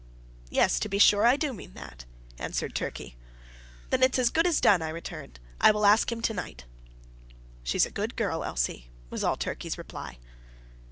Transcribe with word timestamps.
"Yes, 0.49 0.79
to 0.79 0.89
be 0.89 0.97
sure, 0.97 1.27
I 1.27 1.35
do 1.37 1.53
mean 1.53 1.75
that," 1.75 2.05
answered 2.39 2.73
Turkey. 2.73 3.17
"Then 3.91 4.01
it's 4.01 4.17
as 4.17 4.31
good 4.31 4.47
as 4.47 4.59
done," 4.59 4.81
I 4.81 4.89
returned. 4.89 5.39
"I 5.59 5.69
will 5.69 5.85
ask 5.85 6.11
him 6.11 6.23
to 6.23 6.33
night." 6.33 6.65
"She's 7.61 7.85
a 7.85 7.91
good 7.91 8.15
girl, 8.15 8.43
Elsie," 8.43 8.89
was 9.11 9.23
all 9.23 9.35
Turkey's 9.37 9.77
reply. 9.77 10.17